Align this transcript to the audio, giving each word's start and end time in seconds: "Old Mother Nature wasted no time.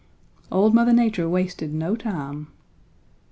"Old 0.51 0.73
Mother 0.73 0.93
Nature 0.93 1.29
wasted 1.29 1.75
no 1.75 1.95
time. 1.95 2.47